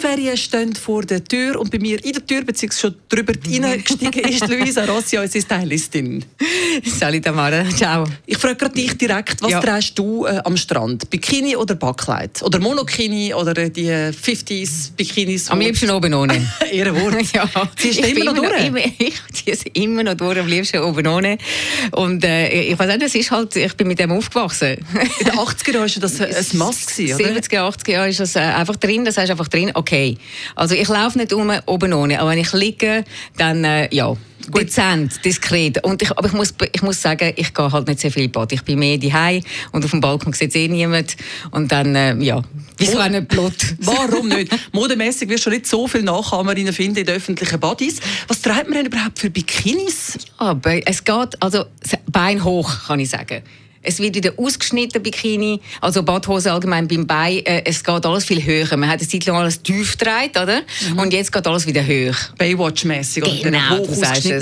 Die 0.00 0.06
Sommerferien 0.06 0.36
stehen 0.38 0.74
vor 0.74 1.02
der 1.02 1.22
Tür 1.22 1.60
und 1.60 1.70
bei 1.70 1.78
mir 1.78 2.02
in 2.02 2.12
der 2.12 2.26
Tür, 2.26 2.42
beziehungsweise 2.42 2.80
schon 2.80 2.94
drüber 3.10 3.34
reingestiegen 3.62 4.24
ist 4.24 4.48
Luisa 4.48 4.84
Rossi, 4.86 5.18
unsere 5.18 5.44
Stylistin. 5.44 6.24
Salut 6.86 7.22
Tamara, 7.22 7.68
ciao. 7.68 8.06
Ich 8.24 8.38
frage 8.38 8.56
gerade 8.56 8.74
dich 8.74 8.96
direkt, 8.96 9.42
was 9.42 9.50
Ja. 9.50 9.60
trägst 9.60 9.98
du 9.98 10.24
äh, 10.24 10.40
am 10.44 10.56
Strand? 10.56 11.10
Bikini 11.10 11.54
oder 11.54 11.74
Backkleid? 11.74 12.42
Oder 12.42 12.60
Monokini 12.60 13.34
oder 13.34 13.52
die 13.52 13.88
äh, 13.88 14.10
50s 14.10 14.92
Bikinis? 14.96 15.50
Am 15.50 15.60
liebsten 15.60 15.90
oben 15.90 16.14
ohne. 16.22 16.46
Ehrenwort. 16.72 17.16
ja, 17.34 17.46
Ziehst 17.76 18.02
du 18.02 18.08
immer 18.08 18.32
noch 18.32 18.42
durch? 18.42 18.64
Immer, 18.66 18.78
ich 18.78 19.14
ziehe 19.34 19.52
es 19.54 19.64
immer 19.74 20.02
noch 20.02 20.14
durch, 20.14 20.38
am 20.38 20.46
liebsten 20.46 20.78
oben 20.78 21.06
ohne. 21.08 21.36
Und 21.92 22.24
äh, 22.24 22.48
ich 22.62 22.78
weiß 22.78 22.88
nicht, 22.88 23.02
es 23.02 23.14
ist 23.16 23.30
halt, 23.30 23.54
ich 23.54 23.74
bin 23.74 23.88
mit 23.88 23.98
dem 23.98 24.12
aufgewachsen. 24.12 24.78
In 25.18 25.26
den 25.26 25.34
80er 25.34 25.72
Jahren 25.74 25.90
war 25.90 26.00
das 26.00 26.20
ein 26.20 26.28
gewesen, 26.30 27.14
oder? 27.14 27.30
70er, 27.40 27.58
80er 27.76 27.90
Jahre 27.90 28.08
ist 28.08 28.20
das 28.20 28.36
äh, 28.36 28.38
einfach 28.38 28.76
drin, 28.76 29.04
das 29.04 29.18
heißt 29.18 29.30
einfach 29.30 29.48
drin, 29.48 29.72
okay. 29.74 29.89
Also 30.54 30.74
ich 30.74 30.88
laufe 30.88 31.18
nicht 31.18 31.32
um 31.32 31.50
oben 31.66 31.92
ohne, 31.92 32.20
aber 32.20 32.30
wenn 32.30 32.38
ich 32.38 32.52
liege, 32.52 33.04
dann 33.36 33.64
äh, 33.64 33.94
ja. 33.94 34.16
Dezent, 34.48 35.24
diskret. 35.24 35.84
Und 35.84 36.02
ich, 36.02 36.10
aber 36.10 36.26
ich 36.26 36.32
muss, 36.32 36.54
ich 36.72 36.82
muss 36.82 37.00
sagen, 37.00 37.32
ich 37.36 37.54
gehe 37.54 37.70
halt 37.70 37.86
nicht 37.86 38.00
sehr 38.00 38.10
viel 38.10 38.28
Bad. 38.28 38.52
Ich 38.52 38.62
bin 38.62 38.78
mehr 38.78 38.98
daheim 38.98 39.42
und 39.70 39.84
auf 39.84 39.90
dem 39.90 40.00
Balkon 40.00 40.32
sieht 40.32 40.56
eh 40.56 40.66
niemand. 40.66 41.16
Und 41.50 41.70
dann, 41.70 41.94
äh, 41.94 42.16
ja, 42.16 42.42
wieso 42.78 42.98
auch 42.98 43.08
nicht 43.08 43.28
Blut? 43.28 43.54
Warum 43.80 44.28
nicht? 44.28 44.50
Modemäßig 44.72 45.28
wirst 45.28 45.46
du 45.46 45.50
nicht 45.50 45.66
so 45.66 45.86
viele 45.86 46.04
Nachahmerinnen 46.04 46.72
finden 46.72 46.98
in 46.98 47.06
den 47.06 47.16
öffentlichen 47.16 47.60
Bodies. 47.60 48.00
Was 48.28 48.40
trägt 48.40 48.64
man 48.64 48.78
denn 48.78 48.86
überhaupt 48.86 49.18
für 49.18 49.30
Bikinis? 49.30 50.18
Aber 50.38 50.86
es 50.86 51.04
geht, 51.04 51.40
also 51.40 51.66
Bein 52.10 52.42
hoch, 52.42 52.86
kann 52.86 52.98
ich 52.98 53.10
sagen. 53.10 53.42
Es 53.82 53.98
wird 53.98 54.14
wieder 54.14 54.32
ausgeschnitten, 54.36 55.02
Bikini, 55.02 55.58
also 55.80 56.02
Badhose 56.02 56.52
allgemein 56.52 56.86
beim 56.86 57.06
Bein. 57.06 57.38
Äh, 57.46 57.62
es 57.64 57.82
geht 57.82 58.04
alles 58.04 58.24
viel 58.26 58.44
höher. 58.44 58.76
Man 58.76 58.90
hat 58.90 59.00
eine 59.00 59.08
Zeit 59.08 59.24
lang 59.24 59.36
alles 59.36 59.62
tief 59.62 59.96
gedreht, 59.96 60.36
oder? 60.36 60.60
Und 60.96 61.14
jetzt 61.14 61.32
geht 61.32 61.46
alles 61.46 61.66
wieder 61.66 61.82
hoch. 61.82 62.16
Baywatch-mäßig 62.36 63.22
oder 63.22 63.50
Genau, 63.50 63.78
hoch. 63.78 63.88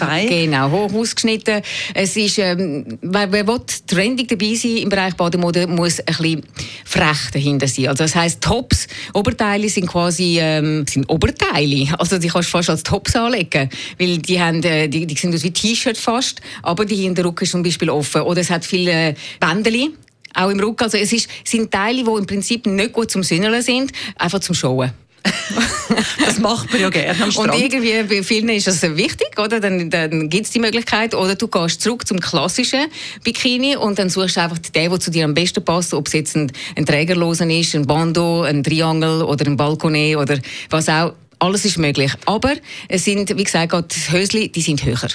Beinen? 0.00 0.28
Genau, 0.28 0.70
hoch 0.70 0.92
ausgeschnitten. 0.92 1.62
Es 1.94 2.16
ist, 2.16 2.38
ähm, 2.38 2.98
wer, 3.02 3.30
wer 3.30 3.46
will 3.46 3.60
trendig 3.86 4.26
dabei 4.28 4.54
sein 4.54 4.78
im 4.78 4.88
Bereich 4.88 5.14
Bademode, 5.14 5.68
muss 5.68 6.00
ein 6.00 6.06
bisschen 6.06 6.42
frech 6.84 7.30
dahinter 7.32 7.68
sein. 7.68 7.86
Also 7.86 8.02
das 8.04 8.16
heisst, 8.16 8.40
Tops, 8.40 8.88
Oberteile 9.14 9.68
sind 9.68 9.86
quasi 9.86 10.38
ähm, 10.40 10.84
sind 10.88 11.08
Oberteile. 11.08 11.86
Also 11.98 12.18
die 12.18 12.26
kannst 12.26 12.48
du 12.48 12.50
fast 12.50 12.70
als 12.70 12.82
Tops 12.82 13.14
anlegen, 13.14 13.70
weil 13.96 14.18
die 14.18 14.40
haben, 14.40 14.60
äh, 14.64 14.88
die, 14.88 15.06
die 15.06 15.14
sind 15.14 15.32
aus 15.36 15.44
wie 15.44 15.52
T-Shirt 15.52 15.96
fast, 15.96 16.40
aber 16.62 16.84
die 16.84 16.96
Hinterrücken 16.96 17.44
ist 17.44 17.52
zum 17.52 17.62
Beispiel 17.62 17.90
offen 17.90 18.22
oder 18.22 18.40
es 18.40 18.50
hat 18.50 18.64
viele 18.64 19.14
Bändeli. 19.38 19.90
Auch 20.34 20.50
im 20.50 20.60
Rücken. 20.60 20.84
Also 20.84 20.96
es 20.96 21.12
ist, 21.12 21.28
sind 21.44 21.72
Teile, 21.72 22.04
die 22.04 22.10
im 22.10 22.26
Prinzip 22.26 22.66
nicht 22.66 22.92
gut 22.92 23.10
zum 23.10 23.22
Sünneln 23.24 23.62
sind, 23.62 23.92
einfach 24.16 24.38
zum 24.40 24.54
Schauen. 24.54 24.92
Das 26.24 26.38
macht 26.38 26.70
man 26.72 26.80
ja 26.80 26.88
gerne 26.88 27.10
am 27.20 27.24
Und 27.24 27.32
Strand. 27.32 27.60
irgendwie 27.60 28.02
bei 28.04 28.22
vielen 28.22 28.48
ist 28.50 28.66
das 28.68 28.80
wichtig, 28.82 29.38
oder? 29.38 29.58
Dann, 29.58 29.90
dann 29.90 30.28
gibt 30.28 30.46
es 30.46 30.52
die 30.52 30.60
Möglichkeit. 30.60 31.14
Oder 31.14 31.34
du 31.34 31.48
gehst 31.48 31.82
zurück 31.82 32.06
zum 32.06 32.20
klassischen 32.20 32.86
Bikini 33.24 33.76
und 33.76 33.98
dann 33.98 34.08
suchst 34.08 34.36
du 34.36 34.40
einfach 34.42 34.58
den, 34.58 34.90
der 34.90 35.00
zu 35.00 35.10
dir 35.10 35.24
am 35.24 35.34
besten 35.34 35.64
passt. 35.64 35.92
Ob 35.94 36.06
es 36.06 36.12
jetzt 36.12 36.36
ein, 36.36 36.52
ein 36.76 36.86
Trägerlosen 36.86 37.50
ist, 37.50 37.74
ein 37.74 37.86
Bando, 37.86 38.42
ein 38.42 38.62
Triangel 38.62 39.22
oder 39.22 39.46
ein 39.46 39.56
Balkonet 39.56 40.16
oder 40.16 40.38
was 40.70 40.88
auch. 40.88 41.14
Alles 41.40 41.64
ist 41.64 41.78
möglich. 41.78 42.12
Aber 42.26 42.54
es 42.88 43.04
sind, 43.04 43.36
wie 43.36 43.44
gesagt, 43.44 43.72
die 43.94 44.12
Hösli, 44.12 44.48
die 44.50 44.60
sind 44.60 44.84
höher. 44.84 45.08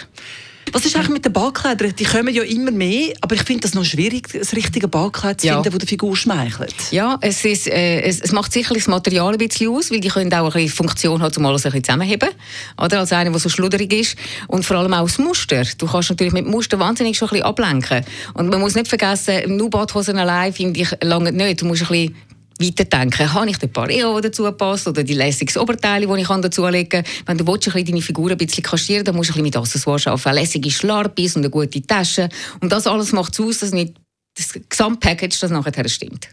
Was 0.75 0.83
ist 0.85 0.93
eigentlich 0.97 1.07
mit 1.07 1.23
den 1.23 1.31
Ballkleidern? 1.31 1.95
Die 1.95 2.03
kommen 2.03 2.33
ja 2.35 2.43
immer 2.43 2.69
mehr, 2.69 3.13
aber 3.21 3.33
ich 3.35 3.43
finde 3.43 3.61
das 3.61 3.75
noch 3.75 3.85
schwierig, 3.85 4.27
das 4.33 4.51
richtige 4.53 4.89
Ballkleid 4.89 5.39
zu 5.39 5.47
Ja. 5.47 5.53
finden, 5.53 5.69
das 5.69 5.79
der 5.79 5.87
Figur 5.87 6.17
schmeichelt. 6.17 6.75
Ja, 6.91 7.17
es, 7.21 7.45
ist, 7.45 7.67
äh, 7.67 8.01
es, 8.01 8.19
es 8.19 8.33
macht 8.33 8.51
sicherlich 8.51 8.83
das 8.83 8.89
Material 8.89 9.31
ein 9.31 9.37
bisschen 9.37 9.69
aus, 9.71 9.89
weil 9.89 10.01
die 10.01 10.09
können 10.09 10.33
auch 10.33 10.47
ein 10.47 10.51
bisschen 10.51 10.75
Funktion 10.75 11.21
haben, 11.21 11.33
um 11.37 11.45
alles 11.45 11.65
ein 11.65 11.71
bisschen 11.71 11.85
zusammenheben. 11.85 12.27
Oder? 12.77 12.99
Als 12.99 13.13
einer, 13.13 13.29
der 13.31 13.39
so 13.39 13.47
schludrig 13.47 13.93
ist. 13.93 14.17
Und 14.49 14.65
vor 14.65 14.75
allem 14.75 14.93
auch 14.93 15.05
das 15.05 15.17
Muster. 15.17 15.63
Du 15.77 15.87
kannst 15.87 16.09
natürlich 16.09 16.33
mit 16.33 16.45
Muster 16.45 16.77
wahnsinnig 16.77 17.17
schon 17.17 17.29
ein 17.29 17.35
bisschen 17.35 17.45
ablenken. 17.45 18.03
Und 18.33 18.49
man 18.49 18.59
muss 18.59 18.75
nicht 18.75 18.89
vergessen, 18.89 19.55
nur 19.55 19.69
Badhosen 19.69 20.17
allein 20.17 20.51
finde 20.51 20.81
ich 20.81 20.89
lange 21.01 21.31
nicht. 21.31 21.61
Du 21.61 21.67
musst 21.67 21.83
ein 21.83 21.87
bisschen 21.87 22.15
weiterdenken. 22.59 23.33
Habe 23.33 23.49
ich 23.49 23.57
den 23.57 23.71
Pareo, 23.71 24.19
der 24.19 24.29
dazu 24.29 24.49
passt, 24.51 24.87
oder 24.87 25.03
die 25.03 25.13
lässiges 25.13 25.57
Oberteile, 25.57 26.07
die 26.07 26.21
ich 26.21 26.27
kann 26.27 26.41
dazu 26.41 26.65
legen 26.67 26.89
kann? 26.89 27.03
Wenn 27.25 27.37
du 27.37 27.47
willst, 27.47 27.67
ein 27.67 27.73
bisschen 27.73 27.87
deine 27.87 28.01
Figur 28.01 28.31
ein 28.31 28.37
bisschen 28.37 28.63
kaschieren 28.63 29.03
dann 29.03 29.15
musst 29.15 29.29
du 29.29 29.33
ein 29.33 29.43
bisschen 29.43 29.43
mit 29.43 29.57
Accessoires 29.57 30.07
arbeiten. 30.07 30.35
Lässige 30.35 30.71
Schlarpis 30.71 31.35
und 31.35 31.41
eine 31.43 31.49
gute 31.49 31.81
Tasche. 31.81 32.29
Und 32.61 32.71
das 32.71 32.87
alles 32.87 33.11
macht 33.11 33.33
es 33.33 33.39
aus, 33.39 33.59
dass 33.59 33.71
nicht 33.71 33.95
das 34.37 34.53
Gesamtpackage 34.69 35.37
das 35.39 35.51
nachher 35.51 35.87
stimmt. 35.87 36.27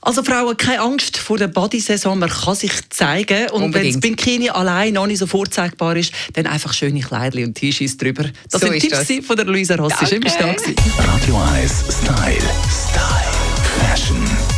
Also 0.00 0.22
Frauen, 0.22 0.56
keine 0.56 0.80
Angst 0.80 1.18
vor 1.18 1.38
der 1.38 1.48
Bodysaison, 1.48 2.18
man 2.18 2.28
kann 2.30 2.54
sich 2.54 2.72
zeigen. 2.90 3.50
Und 3.50 3.74
wenn 3.74 3.86
das. 3.92 4.00
Bikini 4.00 4.48
allein 4.48 4.94
noch 4.94 5.06
nicht 5.06 5.18
so 5.18 5.26
vorzeigbar 5.26 5.96
ist, 5.96 6.12
dann 6.34 6.46
einfach 6.46 6.72
schöne 6.72 7.00
Kleidchen 7.00 7.46
und 7.46 7.54
T-Shirts 7.54 7.96
drüber. 7.96 8.24
Das 8.50 8.60
So 8.60 8.66
sind 8.66 8.76
ist 8.76 8.82
Tipps 8.82 9.06
das. 9.08 9.26
von 9.26 9.36
der 9.36 9.46
Luisa 9.46 9.74
Rossi. 9.74 10.06
Schön, 10.06 10.20
bist 10.20 10.36
du 10.38 10.44
da 10.44 10.52
Danke. 10.52 10.74
Radio 10.98 11.36
1 11.36 11.72
Style. 11.90 12.40
Style. 12.70 13.28
Fashion. 13.80 14.57